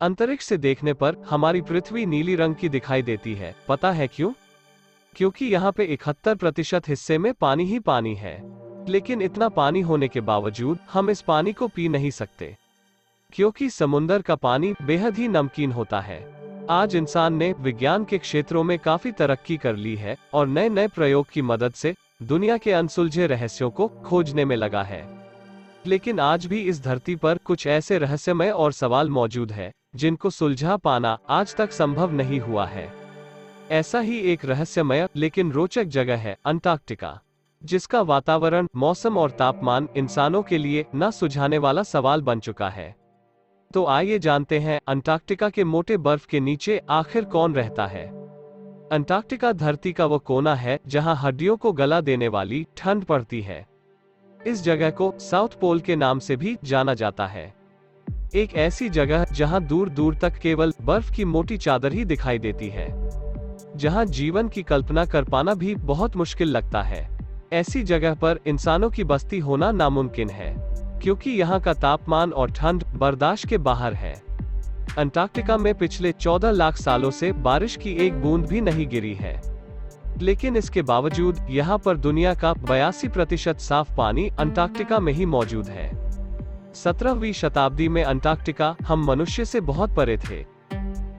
अंतरिक्ष 0.00 0.44
से 0.44 0.56
देखने 0.56 0.92
पर 0.92 1.16
हमारी 1.30 1.60
पृथ्वी 1.60 2.06
नीली 2.06 2.34
रंग 2.34 2.54
की 2.54 2.68
दिखाई 2.68 3.02
देती 3.02 3.34
है। 3.34 3.56
पता 3.68 3.92
है 3.92 4.06
क्यों? 4.06 4.32
क्योंकि 5.16 5.46
यहाँ 5.46 5.72
पे 5.72 5.84
इकहत्तर 5.84 6.34
प्रतिशत 6.34 6.88
हिस्से 6.88 7.18
में 7.18 7.34
पानी 7.34 7.64
ही 7.64 7.78
पानी 7.78 8.14
है। 8.14 8.42
लेकिन 8.88 9.22
इतना 9.22 9.48
पानी 9.48 9.80
होने 9.80 10.08
के 10.08 10.20
बावजूद 10.20 10.78
हम 10.92 11.10
इस 11.10 11.20
पानी 11.20 11.52
को 11.52 11.68
पी 11.68 11.88
नहीं 11.88 12.10
सकते। 12.10 12.56
क्योंकि 13.32 13.70
समुन्दर 13.70 14.22
का 14.22 14.34
पानी 14.34 14.74
बेहद 14.82 15.14
ही 15.14 15.28
नमकीन 15.28 15.72
होता 15.72 16.00
है। 16.00 16.34
आज 16.70 16.96
इंसान 16.96 17.34
ने 17.34 17.54
विज्ञान 17.58 18.04
के 18.04 18.18
क्षेत्रों 18.18 18.64
में 18.64 18.78
काफ़ी 18.78 19.12
तरक्की 19.12 19.56
कर 19.56 19.76
ली 19.76 19.96
है 19.96 20.16
और 20.34 20.46
नए 20.46 20.68
नए 20.68 20.88
प्रयोग 20.88 21.26
की 21.32 21.42
मदद 21.42 21.72
से 21.72 21.94
दुनिया 22.22 22.56
के 22.56 22.72
अनसुलझे 22.72 23.26
रहस्यों 23.26 23.70
को 23.70 23.88
खोजने 23.88 24.44
में 24.44 24.56
लगा 24.56 24.82
है। 24.82 25.18
लेकिन 25.86 26.20
आज 26.20 26.46
भी 26.46 26.60
इस 26.60 26.82
धरती 26.84 27.16
पर 27.16 27.38
कुछ 27.38 27.66
ऐसे 27.66 27.98
रहस्यमय 27.98 28.50
और 28.50 28.72
सवाल 28.72 29.10
मौजूद 29.10 29.52
है। 29.52 29.72
जिनको 29.94 30.30
सुलझा 30.30 30.76
पाना 30.76 31.18
आज 31.28 31.56
तक 31.56 31.72
संभव 31.72 32.12
नहीं 32.12 32.40
हुआ 32.40 32.66
है। 32.66 32.92
ऐसा 33.70 34.00
ही 34.00 34.18
एक 34.18 34.44
रहस्यमय, 34.44 35.08
लेकिन 35.16 35.52
रोचक 35.52 35.84
जगह 35.84 36.16
है, 36.16 36.38
अंटार्कटिका, 36.44 37.20
जिसका 37.64 38.00
वातावरण, 38.00 38.66
मौसम 38.76 39.18
और 39.18 39.30
तापमान 39.30 39.88
इंसानों 39.96 40.42
के 40.42 40.58
लिए 40.58 40.86
न 40.94 41.10
सुझाने 41.10 41.58
वाला 41.58 41.82
सवाल 41.82 42.22
बन 42.22 42.40
चुका 42.40 42.68
है। 42.68 42.96
तो 43.74 43.86
आइए 43.86 44.18
जानते 44.18 44.58
हैं, 44.58 44.80
अंटार्कटिका 44.88 45.48
के 45.48 45.64
मोटे 45.64 45.96
बर्फ़ 45.96 46.26
के 46.26 46.40
नीचे 46.40 46.82
आखिर 46.90 47.24
कौन 47.24 47.54
रहता 47.54 47.86
है? 47.86 48.06
अंटार्कटिका 48.92 49.52
धरती 49.52 49.92
का 49.92 50.06
वो 50.06 50.18
कोना 50.18 50.54
है, 50.54 50.80
जहाँ 50.86 51.16
हड्डियों 51.16 51.56
को 51.56 51.72
गला 51.72 52.00
देने 52.00 52.28
वाली 52.28 52.66
ठंड 52.76 53.04
पड़ती 53.04 53.40
है। 53.40 53.66
इस 54.46 54.62
जगह 54.62 54.90
को 54.90 55.14
साउथ 55.18 55.48
पोल 55.48 55.80
के 55.80 55.96
नाम 55.96 56.18
से 56.18 56.36
भी 56.36 56.58
जाना 56.64 56.94
जाता 56.94 57.26
है। 57.26 57.59
एक 58.34 58.54
ऐसी 58.54 58.88
जगह 58.88 59.24
जहाँ 59.32 59.64
दूर 59.64 59.88
दूर 59.88 60.14
तक 60.14 60.34
केवल 60.34 60.72
बर्फ़ 60.82 61.12
की 61.12 61.24
मोटी 61.24 61.56
चादर 61.58 61.92
ही 61.92 62.04
दिखाई 62.04 62.38
देती 62.38 62.68
है। 62.68 63.10
जहाँ 63.76 64.04
जीवन 64.04 64.48
की 64.48 64.62
कल्पना 64.62 65.04
कर 65.04 65.24
पाना 65.24 65.54
भी 65.54 65.74
बहुत 65.74 66.16
मुश्किल 66.16 66.48
लगता 66.48 66.82
है। 66.82 67.18
ऐसी 67.52 67.82
जगह 67.82 68.14
पर 68.14 68.38
इंसानों 68.46 68.90
की 68.90 69.04
बस्ती 69.04 69.38
होना 69.38 69.72
नामुमकिन 69.72 70.30
है, 70.30 70.54
क्योंकि 71.02 71.30
यहाँ 71.30 71.60
का 71.60 71.74
तापमान 71.74 72.32
और 72.32 72.50
ठंड 72.50 72.84
बर्दाश्त 72.84 73.48
के 73.48 73.58
बाहर 73.58 73.94
है। 73.94 74.22
अंटार्कटिका 74.98 75.56
में 75.56 75.74
पिछले 75.74 76.12
14 76.12 76.50
लाख 76.50 76.76
सालों 76.76 77.10
से 77.10 77.32
बारिश 77.32 77.76
की 77.76 77.92
एक 77.92 78.14
बूंद 78.14 78.46
भी 78.46 78.60
नहीं 78.60 78.86
गिरी 78.86 79.14
है। 79.14 79.42
लेकिन 80.18 80.56
इसके 80.56 80.82
बावजूद 80.82 81.46
यहाँ 81.50 81.78
पर 81.78 81.96
दुनिया 81.96 82.34
का 82.34 82.52
बयासी 82.52 83.08
प्रतिशत 83.08 83.58
साफ़ 83.58 83.96
पानी 83.96 84.28
अंटार्कटिका 84.28 84.98
में 84.98 85.12
ही 85.12 85.26
मौजूद 85.26 85.66
है। 85.66 86.09
सत्रहवीं 86.74 87.32
शताब्दी 87.32 87.88
में 87.88 88.04
अंटार्कटिका 88.04 88.76
हम 88.82 89.04
मनुष्य 89.04 89.44
से 89.44 89.60
बहुत 89.60 89.94
परे 89.96 90.16
थे। 90.16 90.44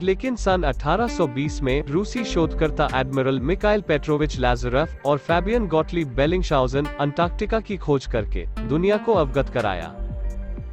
लेकिन 0.02 0.36
सन 0.36 0.62
1820 0.62 1.62
में 1.62 1.86
रूसी 1.86 2.24
शोधकर्ता 2.24 2.88
एडमिरल 2.94 3.40
मिकाइल 3.40 3.80
पेट्रोविच 3.80 4.38
लाजरफ 4.38 5.02
और 5.06 5.18
फैबियन 5.18 5.66
गॉटली 5.66 6.04
बेलिंगशाउजन 6.04 6.84
अंटार्कटिका 6.84 7.60
की 7.60 7.76
खोज 7.76 8.06
करके 8.06 8.46
दुनिया 8.46 8.96
को 8.96 9.12
अवगत 9.12 9.48
कराया। 9.48 9.94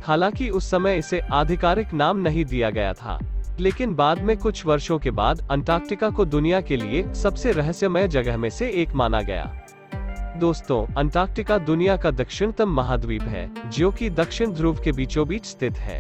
हालाँकि 0.05 0.49
उस 0.49 0.71
समय 0.71 0.97
इसे 0.97 1.19
आधिकारिक 1.19 1.93
नाम 1.93 2.17
नहीं 2.17 2.45
दिया 2.45 2.69
गया 2.69 2.93
था। 2.93 3.19
लेकिन 3.59 3.95
बाद 3.95 4.21
में 4.21 4.37
कुछ 4.37 4.65
वर्षों 4.65 4.99
के 4.99 5.11
बाद 5.11 5.47
अंटार्कटिका 5.51 6.09
को 6.09 6.25
दुनिया 6.25 6.61
के 6.61 6.77
लिए 6.77 7.13
सबसे 7.13 7.51
रहस्यमय 7.51 8.07
जगह 8.07 8.37
में 8.37 8.49
से 8.49 8.69
एक 8.69 8.93
माना 8.93 9.21
गया। 9.21 9.58
दोस्तों, 10.39 10.85
अंटार्कटिका 10.97 11.57
दुनिया 11.57 11.95
का 11.97 12.11
दक्षिणतम 12.11 12.69
महाद्वीप 12.69 13.21
है, 13.21 13.69
जो 13.69 13.89
कि 13.91 14.09
दक्षिण 14.09 14.51
ध्रुव 14.51 14.79
के 14.83 14.91
बीचों 14.91 15.27
बीच 15.27 15.45
स्थित 15.45 15.77
है। 15.77 15.99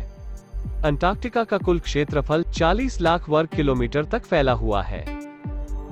अंटार्कटिका 0.85 1.43
का 1.43 1.57
कुल 1.57 1.79
क्षेत्रफल 1.79 2.43
40 2.43 2.99
लाख 3.01 3.29
वर्ग 3.29 3.49
किलोमीटर 3.55 4.05
तक 4.05 4.25
फैला 4.25 4.51
हुआ 4.51 4.81
है, 4.81 5.03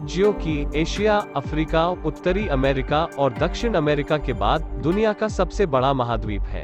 जो 0.08 0.31
कि 0.34 0.66
एशिया, 0.76 1.17
अफ्रीका, 1.36 1.88
उत्तरी 2.06 2.48
अमेरिका 2.48 3.04
और 3.20 3.34
दक्षिण 3.34 3.73
अमेरिका 3.73 4.17
के 4.17 4.33
बाद 4.33 4.61
दुनिया 4.83 5.14
का 5.14 5.27
सबसे 5.27 5.66
बड़ा 5.66 5.93
महाद्वीप 5.93 6.43
है। 6.43 6.64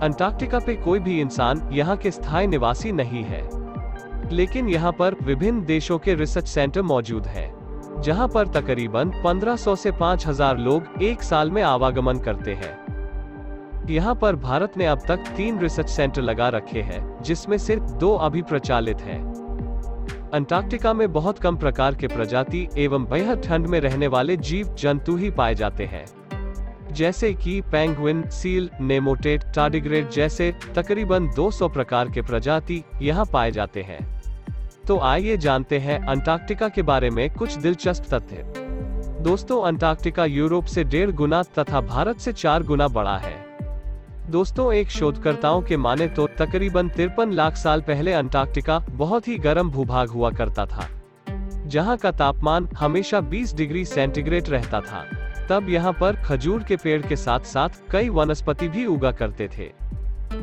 अंटार्कटिका 0.00 0.58
पे 0.58 0.74
कोई 0.76 0.98
भी 0.98 1.20
इंसान 1.20 1.68
यहाँ 1.72 1.96
के 1.96 2.10
स्थायी 2.10 2.46
निवासी 2.46 2.92
नहीं 2.92 3.24
है, 3.24 3.48
लेकिन 4.32 4.68
यहाँ 4.68 4.92
पर 4.92 5.16
विभिन्न 5.22 5.64
देशों 5.64 5.98
के 5.98 6.14
रिसर्च 6.14 6.48
सेंटर 6.48 6.82
मौजूद 6.82 7.26
है। 7.26 7.59
जहाँ 8.00 8.28
पर 8.28 8.46
तकरीबन 8.46 9.10
1500 9.10 9.76
से 9.76 9.90
5000 9.92 10.58
लोग 10.58 11.02
एक 11.02 11.22
साल 11.22 11.50
में 11.50 11.62
आवागमन 11.62 12.18
करते 12.18 12.54
हैं। 12.54 12.78
यहाँ 13.90 14.14
पर 14.14 14.36
भारत 14.36 14.72
ने 14.76 14.86
अब 14.86 15.00
तक 15.08 15.16
तीन 15.16 15.58
रिसर्च 15.58 15.88
सेंटर 15.88 16.22
लगा 16.22 16.48
रखे 16.48 16.82
हैं, 16.82 17.22
जिसमें 17.22 17.58
से 17.58 17.76
दो 17.76 18.14
अभी 18.14 18.42
प्रचालित 18.42 19.00
हैं। 19.00 19.20
अंटार्कटिका 20.34 20.92
में 20.92 21.12
बहुत 21.12 21.38
कम 21.38 21.56
प्रकार 21.56 21.94
के 21.94 22.06
प्रजाति 22.06 22.68
एवं 22.78 23.04
बेहद 23.04 23.42
ठंड 23.44 23.66
में 23.66 23.80
रहने 23.80 24.06
वाले 24.06 24.36
जीव 24.36 24.74
जंतु 24.78 25.16
ही 25.16 25.30
पाए 25.30 25.54
जाते 25.54 25.84
हैं। 25.84 26.06
जैसे 26.92 27.34
कि 27.34 27.60
पेंगुइन, 27.60 28.28
सील, 28.28 28.70
नेमोटेट 28.80 29.44
टाडिग्रेड 29.54 30.10
जैसे 30.10 30.54
तकरीबन 30.74 31.28
200 31.28 31.68
प्रकार 31.68 32.10
के 32.10 32.22
प्रजाति 32.22 32.84
यहाँ 33.02 33.24
पाए 33.32 33.50
जाते 33.50 33.82
हैं। 33.82 34.19
तो 34.90 34.98
आइए 34.98 35.36
जानते 35.36 35.78
हैं 35.78 35.98
अंटार्कटिका 36.06 36.68
के 36.68 36.82
बारे 36.82 37.10
में 37.10 37.32
कुछ 37.34 37.54
दिलचस्प 37.54 38.04
तथ्य। 38.04 38.42
दोस्तों, 39.20 39.60
अंटार्कटिका 39.62 40.24
यूरोप 40.24 40.64
से 40.64 40.84
डेढ़ 40.84 41.10
गुना 41.10 41.42
तथा 41.58 41.80
भारत 41.80 42.18
से 42.18 42.32
चार 42.32 42.62
गुना 42.62 42.88
बड़ा 42.88 43.16
है। 43.18 43.34
दोस्तों, 44.30 44.72
एक 44.72 44.90
शोधकर्ताओं 44.90 45.62
के 45.62 45.76
माने 45.76 46.06
तो 46.08 46.26
तकरीबन 46.38 46.88
तिरपन 46.88 47.32
लाख 47.32 47.56
साल 47.56 47.80
पहले 47.80 48.12
अंटार्कटिका 48.12 48.78
बहुत 48.90 49.28
ही 49.28 49.36
गर्म 49.38 49.70
भूभाग 49.70 50.08
हुआ 50.08 50.30
करता 50.30 50.66
था, 50.66 50.88
जहाँ 51.66 51.96
का 51.96 52.10
तापमान 52.10 52.68
हमेशा 52.78 53.20
20 53.20 53.54
डिग्री 53.54 53.84
सेंटीग्रेड 53.84 54.48
रहता 54.48 54.80
था। 54.80 55.04
तब 55.50 55.68
यहाँ 55.68 55.92
पर 55.92 56.16
खजूर 56.16 56.62
के 56.62 56.76
पेड़ 56.76 57.02
के 57.02 57.16
साथ 57.16 57.46
साथ 57.46 57.82
कई 57.90 58.08
वनस्पति 58.08 58.68
भी 58.68 58.86
उगा 58.86 59.12
करते 59.12 59.48
थे। 59.48 59.72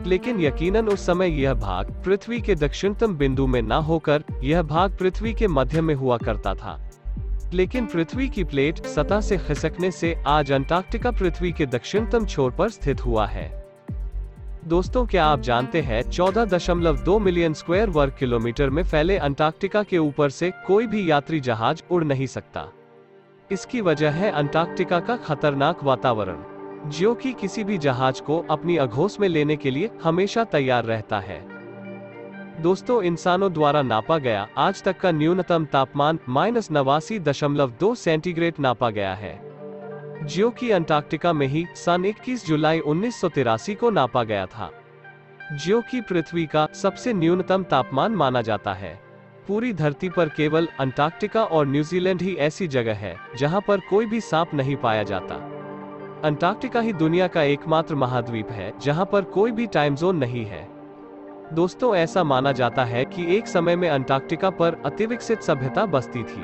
लेकिन 0.05 0.39
यकीनन 0.41 0.87
उस 0.87 1.05
समय 1.05 1.29
यह 1.41 1.53
भाग 1.53 1.91
पृथ्वी 2.05 2.39
के 2.41 2.55
दक्षिणतम 2.55 3.15
बिंदु 3.17 3.45
में 3.47 3.61
न 3.61 3.71
होकर 3.71 4.23
यह 4.43 4.61
भाग 4.61 4.97
पृथ्वी 4.97 5.33
के 5.33 5.47
मध्य 5.47 5.81
में 5.81 5.95
हुआ 5.95 6.17
करता 6.17 6.55
था। 6.55 6.89
लेकिन 7.53 7.85
पृथ्वी 7.85 8.29
की 8.29 8.43
प्लेट 8.43 8.85
सतह 8.85 9.21
से 9.21 9.37
खिसकने 9.37 9.91
से 9.91 10.23
आज 10.27 10.51
अंटार्कटिका 10.51 11.11
पृथ्वी 11.11 11.51
के 11.51 11.65
दक्षिणतम 11.65 12.25
छोर 12.25 12.51
पर 12.51 12.69
स्थित 12.69 13.05
हुआ 13.05 13.25
है। 13.25 13.67
दोस्तों, 14.65 15.05
क्या 15.05 15.25
आप 15.25 15.39
जानते 15.39 15.81
हैं 15.81 16.01
14.2 16.01 17.19
मिलियन 17.19 17.53
स्क्वायर 17.53 17.89
वर्ग 17.89 18.15
किलोमीटर 18.19 18.69
में 18.69 18.83
फैले 18.83 19.17
अंटार्कटिका 19.17 19.83
के 19.83 19.97
ऊपर 19.97 20.29
से 20.29 20.51
कोई 20.67 20.87
भी 20.87 21.11
यात्री 21.11 21.39
जहाज़ 21.39 21.83
उड़ 21.91 22.03
नहीं 22.03 22.27
सकता। 22.27 22.65
इसकी 23.51 23.81
वजह 23.81 24.09
है 24.09 24.31
अंटार्कटिका 24.31 24.99
का 24.99 25.17
खतरनाक 25.17 25.83
वातावरण, 25.83 26.37
जो 26.89 27.15
कि 27.15 27.33
किसी 27.33 27.63
भी 27.63 27.77
जहाज़ 27.77 28.21
को 28.21 28.45
अपनी 28.49 28.77
अघोष 28.77 29.19
में 29.19 29.27
लेने 29.27 29.55
के 29.55 29.71
लिए 29.71 29.89
हमेशा 30.03 30.43
तैयार 30.43 30.83
रहता 30.83 31.19
है। 31.19 31.56
दोस्तों, 32.59 33.01
इंसानों 33.01 33.53
द्वारा 33.53 33.81
नापा 33.81 34.17
गया 34.17 34.47
आज 34.57 34.83
तक 34.83 34.99
का 34.99 35.11
न्यूनतम 35.11 35.65
तापमान 35.65 36.19
माइनस 36.29 36.71
नवासी 36.71 37.19
दशमलव 37.19 37.73
दो 37.79 37.95
सेंटीग्रेड 37.95 38.53
नापा 38.59 38.89
गया 38.89 39.13
है। 39.13 39.41
जो 40.23 40.49
कि 40.49 40.71
अंटार्कटिका 40.71 41.33
में 41.33 41.47
ही 41.47 41.65
सन 41.75 42.05
21 42.05 42.47
जुलाई 42.47 42.79
उन्नीस 42.79 43.21
को 43.69 43.89
नापा 43.89 44.23
गया 44.23 44.45
था। 44.45 44.71
जो 45.53 45.81
कि 45.81 46.01
पृथ्वी 46.01 46.45
का 46.45 46.67
सबसे 46.73 47.13
न्यूनतम 47.13 47.63
तापमान 47.63 48.11
माना 48.11 48.41
जाता 48.41 48.73
है। 48.73 48.99
पूरी 49.47 49.73
धरती 49.73 50.09
पर 50.09 50.29
केवल 50.29 50.67
अंटार्कटिका 50.79 51.43
और 51.43 51.67
न्यूजीलैंड 51.67 52.21
ही 52.21 52.35
ऐसी 52.35 52.67
जगह 52.67 52.93
है, 52.93 53.17
जहाँ 53.37 53.61
पर 53.67 53.79
कोई 53.79 54.05
भी 54.05 54.21
सांप 54.21 54.53
नहीं 54.53 54.75
पाया 54.75 55.03
जाता। 55.03 55.35
अंटार्कटिका 56.23 56.79
ही 56.79 56.93
दुनिया 56.93 57.27
का 57.27 57.43
एकमात्र 57.43 57.95
महाद्वीप 57.95 58.51
है, 58.51 58.73
जहाँ 58.79 59.05
पर 59.05 59.21
कोई 59.21 59.51
भी 59.51 59.67
टाइम 59.67 59.95
जोन 59.95 60.15
नहीं 60.15 60.45
है। 60.45 60.76
दोस्तों, 61.53 61.95
ऐसा 61.95 62.23
माना 62.23 62.51
जाता 62.51 62.83
है 62.83 63.05
कि 63.05 63.37
एक 63.37 63.47
समय 63.47 63.75
में 63.75 63.89
अंटार्कटिका 63.89 64.49
पर 64.49 64.77
अतिविकसित 64.85 65.41
सभ्यता 65.41 65.85
बसती 65.85 66.23
थी। 66.23 66.43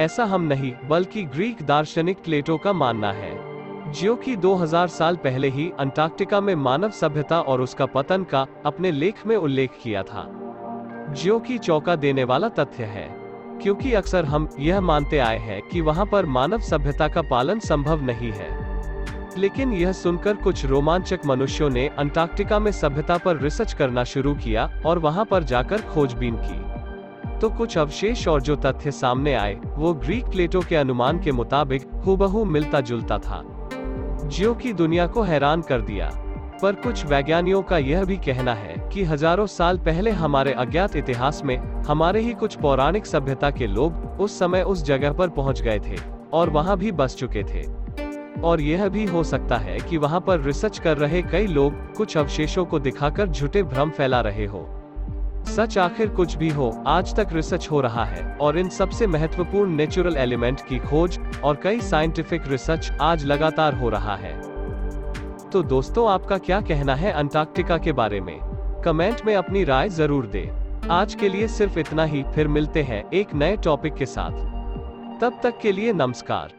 ऐसा 0.00 0.24
हम 0.24 0.42
नहीं, 0.42 0.72
बल्कि 0.88 1.22
ग्रीक 1.22 1.62
दार्शनिक 1.62 2.16
प्लेटो 2.24 2.56
का 2.56 2.72
मानना 2.72 3.12
है। 3.12 3.48
जो 3.92 4.16
कि 4.16 4.36
2000 4.36 4.88
साल 4.88 5.16
पहले 5.16 5.48
ही 5.48 5.72
अंटार्कटिका 5.78 6.40
में 6.40 6.54
मानव 6.54 6.90
सभ्यता 6.90 7.40
और 7.40 7.60
उसका 7.60 7.86
पतन 7.86 8.24
का 8.24 8.46
अपने 8.66 8.92
लेख 8.92 9.26
में 9.26 9.36
उल्लेख 9.36 9.70
किया 9.82 10.02
था। 10.02 10.26
जो 11.10 11.38
कि 11.38 11.58
चौका 11.58 11.96
देने 11.96 12.24
वाला 12.24 12.48
तथ्य 12.48 12.84
है, 12.84 13.14
क्योंकि 13.62 13.92
अक्सर 13.92 14.24
हम 14.24 14.48
यह 14.58 14.80
मानते 14.80 15.18
आए 15.18 15.38
हैं 15.38 15.62
कि 15.62 15.80
वहाँ 15.80 16.06
पर 16.06 16.26
मानव 16.26 16.58
सभ्यता 16.58 17.08
का 17.08 17.22
पालन 17.22 17.58
संभव 17.58 18.02
नहीं 18.02 18.32
है। 18.32 18.67
लेकिन 19.38 19.72
यह 19.72 19.92
सुनकर 19.92 20.34
कुछ 20.34 20.64
रोमांचक 20.64 21.26
मनुष्यों 21.26 21.70
ने 21.70 21.86
अंटार्कटिका 21.98 22.58
में 22.58 22.70
सभ्यता 22.72 23.16
पर 23.18 23.36
रिसर्च 23.36 23.72
करना 23.72 24.04
शुरू 24.04 24.34
किया 24.34 24.70
और 24.86 24.98
वहाँ 24.98 25.24
पर 25.24 25.42
जाकर 25.42 25.82
खोजबीन 25.82 26.36
की। 26.36 27.38
तो 27.40 27.50
कुछ 27.50 27.76
अवशेष 27.78 28.26
और 28.28 28.42
जो 28.42 28.56
तथ्य 28.56 28.90
सामने 28.90 29.34
आए, 29.34 29.54
वो 29.54 29.94
ग्रीक 29.94 30.24
प्लेटो 30.24 30.60
के 30.60 30.76
अनुमान 30.76 31.20
के 31.20 31.32
मुताबिक 31.32 31.88
हुबहू 32.06 32.44
मिलता 32.44 32.80
जुलता 32.80 33.18
था। 33.18 33.42
जो 34.24 34.54
की 34.54 34.72
दुनिया 34.72 35.06
को 35.06 35.22
हैरान 35.22 35.62
कर 35.62 35.80
दिया। 35.80 36.10
पर 36.62 36.74
कुछ 36.74 37.04
वैज्ञानिकों 37.06 37.62
का 37.62 37.78
यह 37.78 38.04
भी 38.04 38.16
कहना 38.16 38.54
है 38.54 38.74
कि 38.92 39.04
हज़ारों 39.04 39.46
साल 39.46 39.78
पहले 39.78 40.10
हमारे 40.10 40.52
अज्ञात 40.52 40.96
इतिहास 40.96 41.42
में 41.44 41.56
हमारे 41.82 42.20
ही 42.20 42.32
कुछ 42.34 42.56
पौराणिक 42.56 43.06
सभ्यता 43.06 43.50
के 43.50 43.66
लोग 43.66 44.20
उस 44.20 44.38
समय 44.38 44.62
उस 44.62 44.82
जगह 44.84 45.12
पर 45.12 45.28
पहुँच 45.28 45.62
गए 45.62 45.78
थे 45.78 45.96
और 46.32 46.50
वहाँ 46.50 46.76
भी 46.78 46.92
बस 46.92 47.16
चुके 47.16 47.42
थे। 47.44 47.62
और 48.44 48.60
यह 48.60 48.88
भी 48.88 49.04
हो 49.04 49.24
सकता 49.24 49.56
है 49.56 49.78
कि 49.80 49.96
वहाँ 49.96 50.20
पर 50.20 50.40
रिसर्च 50.40 50.78
कर 50.78 50.98
रहे 50.98 51.22
कई 51.22 51.46
लोग 51.46 51.94
कुछ 51.94 52.16
अवशेषों 52.16 52.64
को 52.64 52.78
दिखाकर 52.78 53.28
झूठे 53.28 53.62
भ्रम 53.62 53.90
फैला 53.90 54.20
रहे 54.20 54.46
हो। 54.46 54.66
सच 55.48 55.78
आखिर 55.78 56.08
कुछ 56.08 56.36
भी 56.36 56.48
हो, 56.48 56.84
आज 56.86 57.14
तक 57.16 57.28
रिसर्च 57.32 57.70
हो 57.70 57.80
रहा 57.80 58.04
है, 58.04 58.36
और 58.40 58.58
इन 58.58 58.68
सबसे 58.68 59.06
महत्वपूर्ण 59.06 59.70
नेचुरल 59.70 60.16
एलिमेंट 60.16 60.60
की 60.60 60.78
खोज 60.78 61.18
और 61.44 61.56
कई 61.56 61.80
साइंटिफिक 61.80 62.48
रिसर्च 62.48 62.92
आज 63.00 63.24
लगातार 63.24 63.74
हो 63.74 63.88
रहा 63.88 64.16
है। 64.16 64.40
तो 65.50 65.62
दोस्तों, 65.62 66.08
आपका 66.10 66.38
क्या 66.38 66.60
कहना 66.60 66.94
है 66.94 67.12
अंटार्कटिका 67.12 67.78
के 67.78 67.92
बारे 67.92 68.20
में? 68.20 68.38
कमेंट 68.84 69.26
में 69.26 69.34
अपनी 69.36 69.64
राय 69.64 69.88
ज़रूर 69.88 70.26
दे। 70.26 70.50
आज 70.90 71.14
के 71.14 71.28
लिए 71.28 71.48
सिर्फ़ 71.48 71.78
इतना 71.78 72.04
ही, 72.04 72.24
फिर 72.34 72.48
मिलते 72.48 72.82
हैं 72.82 73.10
एक 73.10 73.34
नए 73.34 73.56
टॉपिक 73.56 73.94
के 73.94 74.06
साथ। 74.06 74.30
तब 75.20 75.40
तक 75.42 75.58
के 75.62 75.72
लिए 75.72 75.92
नमस्कार। 75.92 76.57